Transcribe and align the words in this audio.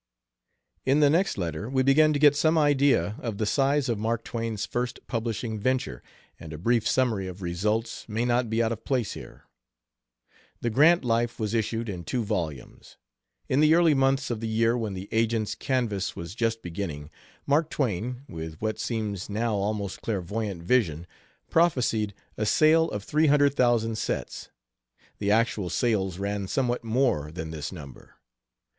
In 0.83 0.99
the 0.99 1.11
next 1.11 1.37
letter 1.37 1.69
we 1.69 1.83
begin 1.83 2.11
to 2.11 2.17
get 2.17 2.35
some 2.35 2.57
idea 2.57 3.17
of 3.19 3.37
the 3.37 3.45
size 3.45 3.87
of 3.87 3.99
Mark 3.99 4.23
Twain's 4.23 4.65
first 4.65 4.99
publishing 5.05 5.59
venture, 5.59 6.01
and 6.39 6.51
a 6.51 6.57
brief 6.57 6.87
summary 6.87 7.27
of 7.27 7.43
results 7.43 8.09
may 8.09 8.25
not 8.25 8.49
be 8.49 8.63
out 8.63 8.71
of 8.71 8.83
place 8.83 9.13
here. 9.13 9.43
The 10.59 10.71
Grant 10.71 11.05
Life 11.05 11.39
was 11.39 11.53
issued 11.53 11.87
in 11.87 12.03
two 12.03 12.23
volumes. 12.23 12.97
In 13.47 13.59
the 13.59 13.75
early 13.75 13.93
months 13.93 14.31
of 14.31 14.39
the 14.39 14.47
year 14.47 14.75
when 14.75 14.95
the 14.95 15.07
agents' 15.11 15.53
canvass 15.53 16.15
was 16.15 16.33
just 16.33 16.63
beginning, 16.63 17.11
Mark 17.45 17.69
Twain, 17.69 18.23
with 18.27 18.59
what 18.59 18.79
seems 18.79 19.29
now 19.29 19.53
almost 19.53 20.01
clairvoyant 20.01 20.63
vision, 20.63 21.05
prophesied 21.51 22.15
a 22.37 22.47
sale 22.47 22.89
of 22.89 23.03
three 23.03 23.27
hundred 23.27 23.53
thousand 23.53 23.99
sets. 23.99 24.49
The 25.19 25.29
actual 25.29 25.69
sales 25.69 26.17
ran 26.17 26.47
somewhat 26.47 26.83
more 26.83 27.29
than 27.31 27.51
this 27.51 27.71
number. 27.71 28.15